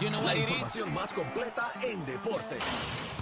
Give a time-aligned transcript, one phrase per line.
[0.00, 0.40] You know la is.
[0.40, 2.56] información más completa en deporte.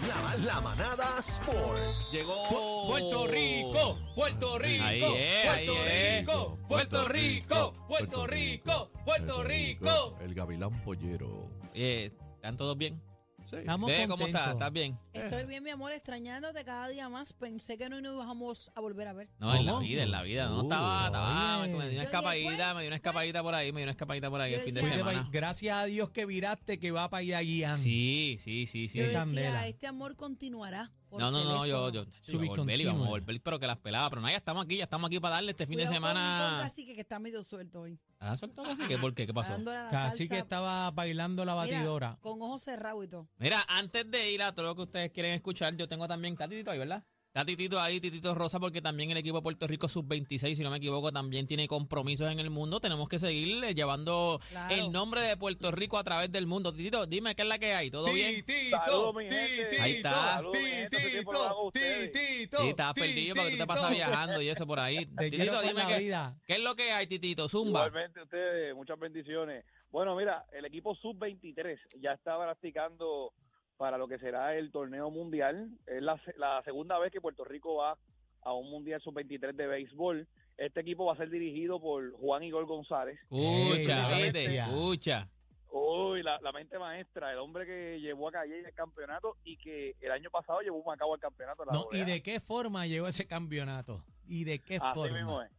[0.09, 2.10] La, la manada Sport.
[2.10, 6.19] Llegó Puerto Rico, Puerto Rico, Ahí es, Puerto ahí es.
[6.21, 10.17] Rico, Puerto Rico, Puerto Rico, Puerto Rico.
[10.21, 11.51] El gavilán pollero.
[11.75, 13.01] Eh, ¿Están todos bien?
[13.45, 13.57] Sí.
[13.57, 14.53] Estamos Bebé, ¿Cómo estás?
[14.53, 14.99] ¿Estás bien?
[15.13, 17.32] Estoy bien, mi amor, extrañándote cada día más.
[17.32, 19.29] Pensé que no nos íbamos a volver a ver.
[19.38, 19.84] No, en la ¿Cómo?
[19.84, 20.46] vida, en la vida.
[20.46, 21.73] No, Uh, estaba, estaba, me, oye.
[21.73, 24.30] me dio una Yo escapadita, me dio una escapadita por ahí, me dio una escapadita
[24.30, 25.16] por ahí Yo el fin de decía- Fuiste pa' ahí.
[25.16, 25.30] semana.
[25.32, 27.79] Gracias a Dios que viraste que va para allá guiando.
[27.79, 28.98] Sí, sí, sí, sí.
[28.98, 29.66] Yo Qué decía, candela.
[29.66, 30.92] este amor continuará.
[31.12, 33.78] No, no, no, yo, yo, yo iba a volver, íbamos a volver, pero que las
[33.78, 34.09] pelaba.
[34.10, 36.59] Pero no, ya estamos aquí, ya estamos aquí para darle este fin de Cuidado semana.
[36.62, 37.98] Cacique, que está medio suelto hoy.
[38.19, 38.86] ¿Ah, suelto casi?
[38.86, 38.98] ¿Qué?
[38.98, 39.27] ¿Por qué?
[39.27, 39.56] ¿Qué pasó?
[39.91, 42.19] Casi que estaba bailando la Mira, batidora.
[42.20, 43.28] con ojos cerrados y todo.
[43.38, 46.70] Mira, antes de ir a todo lo que ustedes quieren escuchar, yo tengo también Tatitito
[46.70, 47.05] ahí, ¿verdad?
[47.33, 50.79] Tatitito ahí, Titito Rosa, porque también el equipo de Puerto Rico sub-26, si no me
[50.79, 52.80] equivoco, también tiene compromisos en el mundo.
[52.80, 54.75] Tenemos que seguir eh, llevando Claro.
[54.75, 56.73] el nombre de Puerto Rico a través del mundo.
[56.73, 58.45] Titito, dime qué es la que hay, ¿todo bien?
[58.45, 60.42] Titito, titito, Ahí está.
[60.53, 62.59] Titito, titito.
[62.62, 64.06] Sí, estás perdido porque tú te pasas titito.
[64.09, 65.06] viajando y eso por ahí.
[65.17, 66.37] Te Titito, dime qué, vida.
[66.47, 67.87] qué es lo que hay, Titito, Zumba.
[67.87, 69.65] Igualmente ustedes, muchas bendiciones.
[69.91, 73.33] Bueno, mira, el equipo sub-23 ya está practicando
[73.81, 75.70] para lo que será el torneo mundial.
[75.86, 77.97] Es la, la segunda vez que Puerto Rico va
[78.42, 80.28] a un mundial sub-23 de béisbol.
[80.59, 83.19] Este equipo va a ser dirigido por Juan Igor González.
[83.31, 85.28] Escucha, escucha.
[85.72, 89.94] Uy, la, la mente maestra, el hombre que llevó a Calle el campeonato y que
[90.00, 91.62] el año pasado llevó un Macao al campeonato.
[91.62, 92.05] en la No, ¿Y A.
[92.05, 94.05] de qué forma llegó ese campeonato?
[94.27, 95.17] ¿Y de qué Así forma?
[95.17, 95.50] mismo es.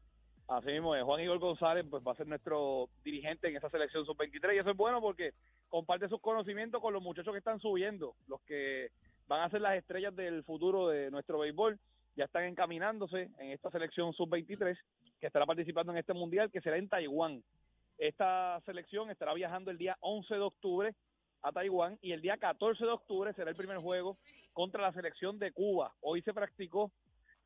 [0.52, 1.04] Así mismo es.
[1.04, 4.72] Juan Igor González pues va a ser nuestro dirigente en esa selección sub-23 y eso
[4.72, 5.32] es bueno porque
[5.70, 8.90] comparte sus conocimientos con los muchachos que están subiendo, los que
[9.30, 11.80] van a ser las estrellas del futuro de nuestro béisbol.
[12.18, 14.78] Ya están encaminándose en esta selección sub-23
[15.22, 17.42] que estará participando en este mundial que será en Taiwán.
[17.98, 20.96] Esta selección estará viajando el día 11 de octubre
[21.44, 24.18] a Taiwán y el día 14 de octubre será el primer juego
[24.52, 25.94] contra la selección de Cuba.
[26.02, 26.92] Hoy se practicó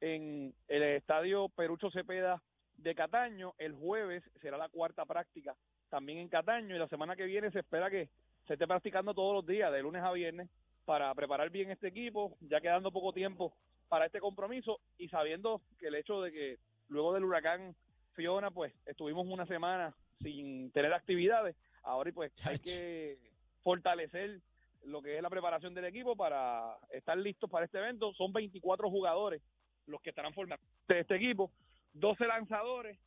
[0.01, 2.41] en el estadio Perucho Cepeda
[2.77, 3.53] de Cataño.
[3.57, 5.55] El jueves será la cuarta práctica
[5.89, 8.09] también en Cataño y la semana que viene se espera que
[8.47, 10.49] se esté practicando todos los días, de lunes a viernes,
[10.85, 13.53] para preparar bien este equipo, ya quedando poco tiempo
[13.87, 16.59] para este compromiso y sabiendo que el hecho de que
[16.89, 17.75] luego del huracán
[18.13, 23.17] Fiona, pues estuvimos una semana sin tener actividades, ahora pues hay que
[23.63, 24.41] fortalecer
[24.83, 28.13] lo que es la preparación del equipo para estar listos para este evento.
[28.13, 29.41] Son 24 jugadores
[29.87, 31.51] los que estarán formando este equipo,
[31.95, 32.97] 12 lanzadores,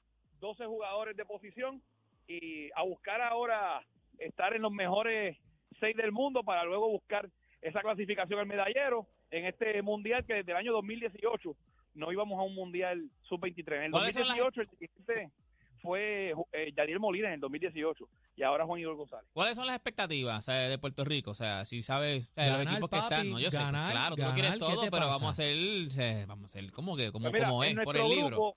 [0.40, 1.82] 12 jugadores de posición
[2.26, 3.80] y a buscar ahora
[4.18, 5.36] estar en los mejores
[5.80, 7.28] seis del mundo para luego buscar
[7.62, 11.54] esa clasificación al medallero en este mundial que desde el año 2018
[11.94, 13.76] no íbamos a un mundial sub-23.
[13.76, 15.32] En el ¿Cuáles son las- 2018 el dirigente
[15.80, 19.28] fue eh, Yadier Molina en el 2018 y ahora Juan Igor González.
[19.32, 21.30] ¿Cuáles son las expectativas o sea, de Puerto Rico?
[21.32, 23.40] O sea, si sabes o sea, los Ganar, equipos que papi, están, ¿no?
[23.40, 25.06] Yo sé, ganar, claro, tú lo quieres ganar, ¿qué todo, pero pasa?
[25.06, 27.96] vamos a hacer, eh, vamos a hacer como que, como, Pues mira, como es, por
[27.96, 28.54] el libro.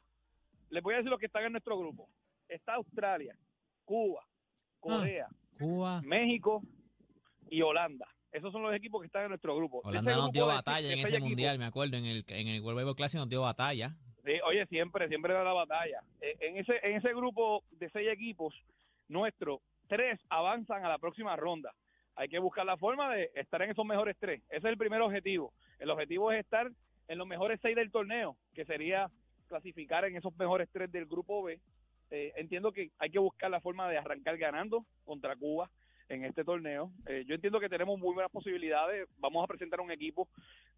[0.72, 2.10] Les voy a decir los que están en nuestro grupo.
[2.48, 3.36] Está Australia,
[3.86, 4.26] Cuba,
[4.80, 5.28] Corea,
[5.60, 6.02] Cuba.
[6.02, 6.64] México
[7.50, 8.08] y Holanda.
[8.32, 9.82] Esos son los equipos que están en nuestro grupo.
[9.84, 12.62] Holanda Ese nos dio batalla de en ese mundial, me acuerdo, en el, en el
[12.62, 13.96] World Baseball Classic nos dio batalla.
[14.24, 16.02] Sí, oye, siempre, siempre da la batalla.
[16.22, 18.54] Eh, En ese, en ese grupo de seis equipos,
[19.10, 21.74] nuestros tres avanzan a la próxima ronda.
[22.16, 24.42] Hay que buscar la forma de estar en esos mejores tres.
[24.50, 25.54] Ese es el primer objetivo.
[25.80, 26.72] El objetivo es estar
[27.08, 29.10] en los mejores seis del torneo, que sería
[29.52, 31.60] clasificar en esos mejores tres del grupo B.
[32.10, 35.70] Eh, entiendo que hay que buscar la forma de arrancar ganando contra Cuba
[36.08, 36.90] en este torneo.
[37.06, 39.08] Eh, yo entiendo que tenemos muy buenas posibilidades.
[39.18, 40.30] Vamos a presentar un equipo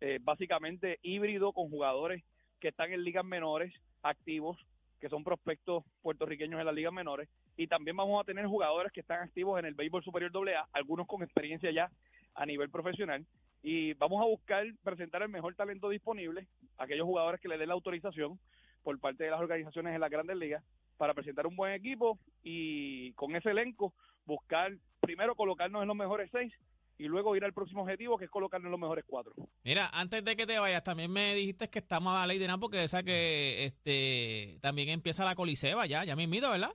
[0.02, 2.24] eh, básicamente híbrido con jugadores
[2.60, 4.58] que están en ligas menores, activos,
[5.00, 9.02] que son prospectos puertorriqueños en las ligas menores, y también vamos a tener jugadores que
[9.02, 11.92] están activos en el béisbol superior AA, algunos con experiencia ya
[12.36, 13.26] a nivel profesional,
[13.64, 16.48] y vamos a buscar presentar el mejor talento disponible,
[16.78, 18.38] aquellos jugadores que le den la autorización
[18.84, 20.64] por parte de las organizaciones en las grandes ligas,
[20.98, 23.94] para presentar un buen equipo y con ese elenco
[24.26, 26.54] buscar primero colocarnos en los mejores seis
[26.98, 29.34] y luego ir al próximo objetivo que es colocarnos en los mejores cuatro.
[29.64, 32.48] Mira, antes de que te vayas, también me dijiste que estamos a la ley de
[32.48, 36.72] nada porque esa que este también empieza la coliseba ya, ya mismito, ¿verdad?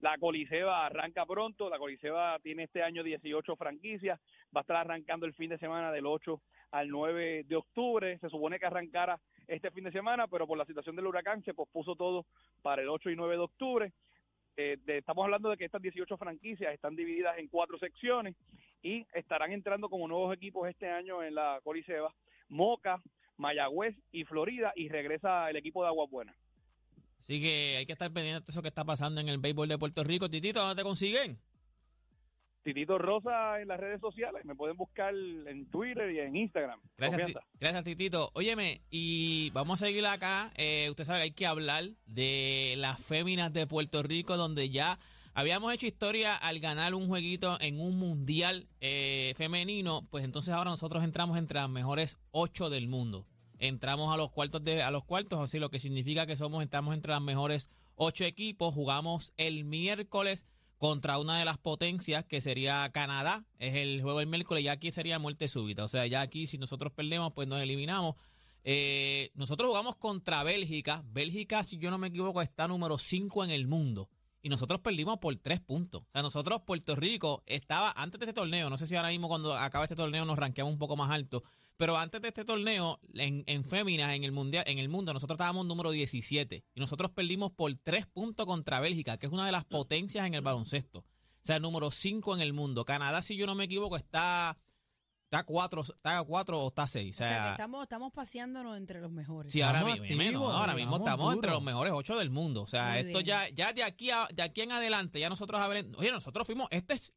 [0.00, 4.18] La Coliseba arranca pronto, la Coliseba tiene este año 18 franquicias,
[4.54, 8.30] va a estar arrancando el fin de semana del 8 al 9 de octubre, se
[8.30, 11.96] supone que arrancara este fin de semana, pero por la situación del huracán se pospuso
[11.96, 12.24] todo
[12.62, 13.92] para el 8 y 9 de octubre.
[14.56, 18.34] Eh, estamos hablando de que estas 18 franquicias están divididas en cuatro secciones
[18.82, 22.14] y estarán entrando como nuevos equipos este año en la Coliseba,
[22.48, 23.02] Moca,
[23.36, 26.34] Mayagüez y Florida, y regresa el equipo de Agua Buena.
[27.20, 29.78] Así que hay que estar pendiente de eso que está pasando en el béisbol de
[29.78, 30.28] Puerto Rico.
[30.28, 31.38] Titito, ¿dónde te consiguen?
[32.62, 34.44] Titito Rosa en las redes sociales.
[34.44, 36.80] Me pueden buscar en Twitter y en Instagram.
[36.98, 38.30] Gracias, gracias Titito.
[38.34, 40.52] Óyeme, y vamos a seguir acá.
[40.56, 44.98] Eh, usted sabe que hay que hablar de las féminas de Puerto Rico, donde ya
[45.32, 50.06] habíamos hecho historia al ganar un jueguito en un mundial eh, femenino.
[50.10, 53.26] Pues entonces ahora nosotros entramos entre las mejores ocho del mundo.
[53.62, 56.94] Entramos a los cuartos de a los cuartos, así lo que significa que somos estamos
[56.94, 58.74] entre las mejores ocho equipos.
[58.74, 60.46] Jugamos el miércoles
[60.78, 63.44] contra una de las potencias que sería Canadá.
[63.58, 65.84] Es el juego el miércoles y aquí sería muerte súbita.
[65.84, 68.16] O sea, ya aquí si nosotros perdemos, pues nos eliminamos.
[68.64, 71.04] Eh, nosotros jugamos contra Bélgica.
[71.06, 74.08] Bélgica, si yo no me equivoco, está número 5 en el mundo.
[74.40, 76.00] Y nosotros perdimos por 3 puntos.
[76.00, 78.70] O sea, nosotros, Puerto Rico, estaba antes de este torneo.
[78.70, 81.44] No sé si ahora mismo cuando acaba este torneo nos ranqueamos un poco más alto.
[81.80, 85.36] Pero antes de este torneo, en, en féminas, en el mundial, en el mundo, nosotros
[85.36, 86.62] estábamos número 17.
[86.74, 90.34] Y nosotros perdimos por 3 puntos contra Bélgica, que es una de las potencias en
[90.34, 90.98] el baloncesto.
[90.98, 91.04] O
[91.42, 92.84] sea, número 5 en el mundo.
[92.84, 94.58] Canadá, si yo no me equivoco, está
[95.24, 97.14] está 4 está cuatro o está 6.
[97.14, 99.50] O sea, que estamos, estamos paseándonos entre los mejores.
[99.50, 102.60] Sí, ahora Estamos mismo, menos, ahora mismo estamos entre los mejores ocho del mundo.
[102.62, 103.26] O sea, Muy esto bien.
[103.26, 106.66] ya, ya de aquí a, de aquí en adelante, ya nosotros haber- oye, nosotros fuimos,
[106.70, 107.14] este es,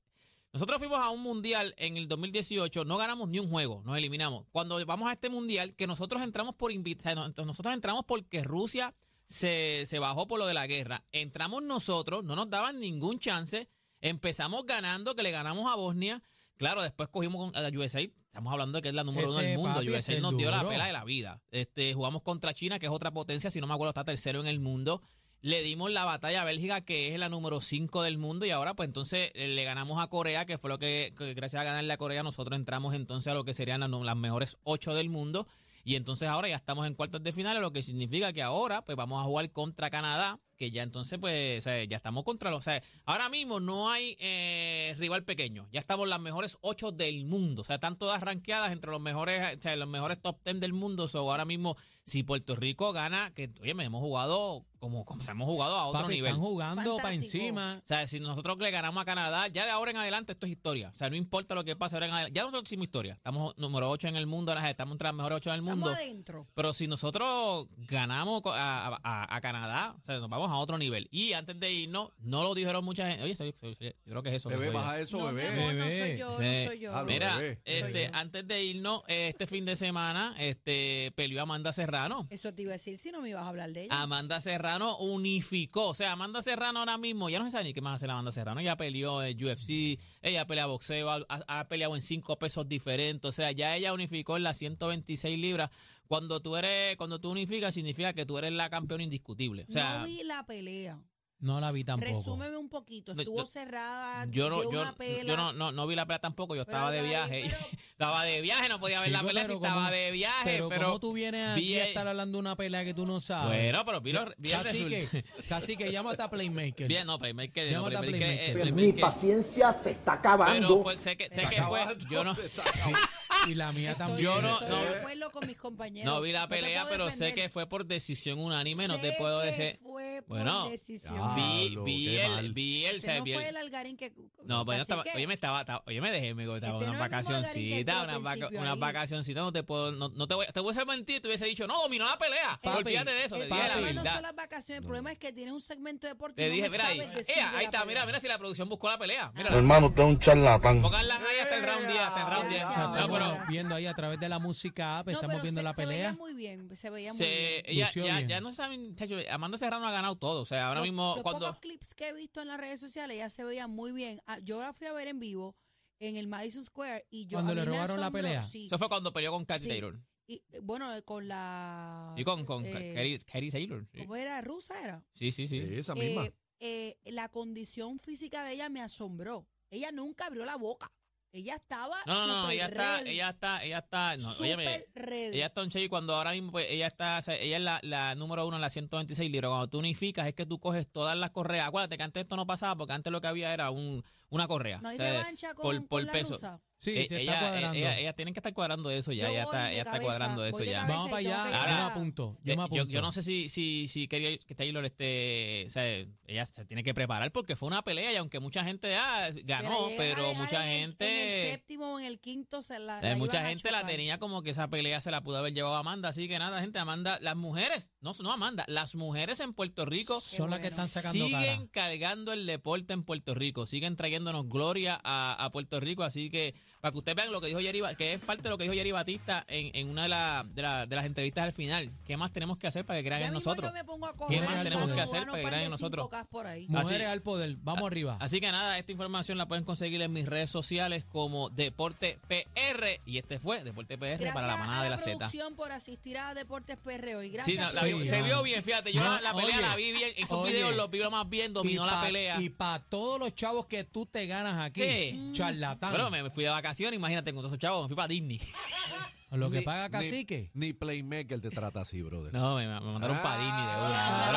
[0.53, 4.45] nosotros fuimos a un mundial en el 2018, no ganamos ni un juego, nos eliminamos.
[4.51, 8.94] Cuando vamos a este mundial, que nosotros entramos por invitación, nosotros entramos porque Rusia
[9.25, 11.05] se, se bajó por lo de la guerra.
[11.11, 13.67] Entramos nosotros, no nos daban ningún chance,
[14.00, 16.21] empezamos ganando, que le ganamos a Bosnia.
[16.57, 19.39] Claro, después cogimos con a la USA, estamos hablando de que es la número uno
[19.39, 19.73] del mundo.
[19.73, 21.41] papi, USA nos dio la pela de la vida.
[21.49, 24.45] Este, jugamos contra China, que es otra potencia, si no me acuerdo, está tercero en
[24.45, 25.01] el mundo.
[25.44, 28.75] Le dimos la batalla a Bélgica, que es la número 5 del mundo, y ahora
[28.75, 31.98] pues entonces eh, le ganamos a Corea, que fue lo que, gracias a ganarle a
[31.98, 35.45] Corea, nosotros entramos entonces a lo que serían las, las mejores 8 del mundo.
[35.84, 38.95] Y entonces ahora ya estamos en cuartos de finales, lo que significa que ahora pues
[38.95, 42.60] vamos a jugar contra Canadá, que ya entonces pues o sea, ya estamos contra los...
[42.60, 47.25] O sea, ahora mismo no hay eh, rival pequeño, ya estamos las mejores ocho del
[47.25, 50.60] mundo, o sea, están todas rankeadas entre los mejores, o sea, los mejores top 10
[50.62, 51.75] del mundo, so, ahora mismo
[52.06, 55.77] si Puerto Rico gana, que oye, me hemos jugado como, como o sea, hemos jugado
[55.77, 56.31] a otro Papi, nivel.
[56.31, 57.80] están jugando para encima.
[57.81, 60.51] O sea, si nosotros le ganamos a Canadá, ya de ahora en adelante esto es
[60.51, 60.92] historia.
[60.94, 62.36] O sea, no importa lo que pase ahora en adelante.
[62.36, 63.13] Ya nosotros hicimos historia.
[63.13, 65.89] Estamos número 8 en el mundo, ahora estamos entre las mejores 8 del mundo.
[65.92, 66.48] Estamos adentro.
[66.54, 69.00] Pero si nosotros ganamos a-
[69.33, 71.07] a Canadá, o sea, nos vamos a otro nivel.
[71.11, 73.23] Y antes de irnos, no lo dijeron mucha gente.
[73.23, 74.50] Oye, soy- soy- soy- yo creo que es eso.
[74.50, 75.47] que Bebé, baja eso, no, bebé.
[75.47, 76.44] amor, no soy yo, Sí.
[76.44, 76.95] no soy yo.
[76.95, 77.59] Ah, Mira, bebé.
[77.65, 78.09] este, yo.
[78.13, 82.27] antes de irnos, este fin de semana, este peleó Amanda Serrano.
[82.29, 84.01] Eso te iba a decir si no me ibas a hablar de ella.
[84.01, 85.89] Amanda Serrano unificó.
[85.89, 88.13] O sea, Amanda Serrano ahora mismo, ya no se sabe ni qué más hace la
[88.13, 88.59] Amanda Serrano.
[88.59, 93.27] Ella peleó en UFC, ella pelea boxeo, ha, ha peleado en cinco pesos diferentes.
[93.27, 95.69] O sea, ya ella unificó en las 126 libras.
[96.07, 99.65] Cuando tú eres, cuando tú unificas, significa que tú eres la campeona indiscutible.
[99.69, 101.00] O sea, no vi la pelea.
[101.39, 102.09] No la vi tampoco.
[102.09, 103.13] Resúmeme un poquito.
[103.13, 104.25] No, Estuvo yo- cerrada.
[104.31, 105.23] yo no, yo, una pela.
[105.25, 106.55] yo no, no, no vi la pelea tampoco.
[106.55, 107.41] Yo Pero estaba de viaje.
[107.44, 107.57] pero-
[107.91, 110.41] estaba de viaje, no podía ver la pelea si estaba como- de viaje.
[110.45, 113.19] Pero, Pero, ¿cómo tú vienes aquí a estar hablando de una pelea que tú no
[113.19, 113.49] sabes?
[113.59, 116.88] Bueno, pero vi, los- vi el casi que, casi que llámate a Playmaker.
[116.88, 117.65] Bien, no, Playmaker.
[117.65, 118.94] No, Llámate a Playmaker, eh, Playmaker.
[118.95, 120.67] Mi paciencia se está acabando.
[120.69, 121.81] Pero fue, sé que, sé que fue.
[122.09, 122.33] Yo no,
[123.48, 124.24] Y la mía Estoy, también.
[124.24, 126.13] Yo no- estoy no- de acuerdo con mis compañeros.
[126.13, 127.36] no vi la te pelea, puedo pero sé defender.
[127.36, 128.88] que fue por decisión unánime.
[128.88, 129.80] No te puedo que decir.
[129.81, 131.36] fue por Bueno, decisión.
[131.36, 132.54] Vi, Diablo, vi qué el, mal.
[132.54, 134.13] vi el, Ese sea, no vi el- fue el algarín que.
[134.45, 136.68] No, pues yo estaba, Cacique, oye, me estaba, estaba- oye, me dejé, me estaba Este
[136.68, 138.80] una no es el mismo Algarín que vacacioncita, al una, vaca, principio una ahí.
[138.80, 141.81] vacacioncita, no te puedo, no, no te voy, te hubiese mentido, te hubiese dicho, no,
[141.81, 144.14] dominó la pelea, Papi, olvídate de eso, El te dije la problema no verdad.
[144.14, 146.35] son las vacaciones, el problema es que tienes un segmento deportivo.
[146.35, 148.97] Te dije, mira ahí, ella, de ahí está, mira, mira si la producción buscó la
[148.97, 150.81] pelea, mira, Hermano, usted es un charlatán.
[150.81, 152.62] pónganla ahí hasta el round 10, hasta el round 10.
[152.64, 153.49] Gracias, No, pero gracias.
[153.49, 155.85] viendo ahí a través de la música app, No, estamos pero viendo se, la se
[155.85, 156.13] veía pelea.
[156.13, 157.61] muy bien, se veía muy se, bien.
[157.66, 158.28] ella, Lució ya, bien.
[158.30, 158.95] ya no saben,
[159.31, 161.45] Amanda Serrano ha ganado todo, o sea, ahora Los- mismo los cuando...
[161.47, 164.21] pocos clips que he visto en las redes sociales ya se veían muy bien.
[164.25, 165.56] Ah, Yo la fui a ver en vivo
[165.99, 168.42] en el Madison Square y yo Cuando a le robaron la pelea.
[168.44, 169.68] Sí, Eso fue cuando peleó con Katy Sí.
[169.69, 169.99] Taylor.
[170.28, 173.85] y, bueno, con la Y con, con eh, Katy Taylor.
[173.92, 174.42] Sí, ¿Cómo era?
[174.42, 175.04] ¿Rusa era?
[175.13, 175.47] sí, sí.
[175.47, 175.66] sí.
[175.66, 176.25] Sí, esa misma.
[176.25, 179.47] Eh, eh, la condición física de ella me asombró.
[179.69, 180.92] Ella nunca abrió la boca.
[181.35, 184.85] Ella estaba No, no, no, ella está, ella está, ella está, no, óyeme.
[184.95, 187.80] Ella está un y cuando ahora mismo pues, ella está, o sea, ella es la,
[187.81, 189.49] la número uno en la 126 libras.
[189.49, 191.68] Cuando tú unificas es que tú coges todas las correas.
[191.68, 194.04] Acuérdate que antes esto no pasaba porque antes lo que había era un,
[194.35, 194.80] una correa.
[194.81, 196.33] ¿No hay O sea, revancha con, por, con por la peso.
[196.33, 196.61] rusa?
[196.78, 197.78] Sí, Eh, se ella, está cuadrando.
[197.78, 199.23] Ella, ella tienen que estar cuadrando eso ya.
[199.28, 200.85] Yo Ella está, ella está cabeza, cuadrando eso ya.
[200.85, 202.37] Vamos para allá, que yo me apunto.
[202.44, 202.85] Yo Eh, me yo, apunto.
[202.92, 205.85] yo no sé si, si, si quería que Taylor esté, o sea,
[206.28, 209.78] ella se tiene que preparar porque fue una pelea y aunque mucha gente ah, ganó,
[209.95, 211.06] pero mucha en el- gente...
[211.23, 212.99] En el séptimo o en el quinto se la.
[212.99, 215.75] Eh, la mucha gente la tenía como que esa pelea se la pudo haber llevado
[215.78, 219.85] Amanda, así que nada, gente, Amanda, las mujeres, no, no Amanda, las mujeres en Puerto
[219.85, 221.87] Rico Son las que están sacando siguen cara.
[221.92, 226.03] cargando el deporte en Puerto Rico, siguen trayendo trayéndonos gloria a, a Puerto Rico.
[226.03, 228.57] Así que para que ustedes vean lo que dijo Jerry, que es parte de lo
[228.57, 231.53] que dijo Jerry Batista en, en una de, la- de, la- de las entrevistas al
[231.53, 231.92] final.
[232.06, 233.69] ¿Qué más tenemos que hacer para que crean Ya en nosotros?
[233.69, 236.07] yo me pongo a ¿Qué más tenemos que hacer para que crean en nosotros?
[236.09, 236.68] 5K por ahí.
[236.68, 237.56] Mujeres Así- al poder.
[237.61, 238.18] Vamos arriba.
[238.19, 243.01] Así que nada, esta información la pueden conseguir en mis redes sociales como Deporte PR.
[243.06, 245.18] Y este fue Deporte PR Gracias para la manada a de la la Z.
[245.18, 247.27] producción por asistir a Deportes PR hoy.
[247.27, 247.73] Sí, Gracias.
[247.75, 248.92] no, la vi- Sí, se vio bien, fíjate.
[248.94, 250.09] Yo No, la, la pelea oye, la vi bien.
[250.18, 252.39] Esos oye, videos los vi más bien, dominó la pa- pelea.
[252.42, 255.19] Y para todos los chavos que tú te ganas aquí, ¿Qué?
[255.33, 255.89] charlatán.
[255.91, 258.39] Bueno, me, me fui de vacaciones, imagínate con todos esos chavos, me fui para Disney.
[259.31, 260.51] lo que Ni- paga cacique.
[260.53, 262.31] Ni Playmaker te trata así, brother.
[262.31, 263.23] No, me, me mandaron Ah.
[263.23, 263.71] para Disney de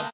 [0.00, 0.10] una.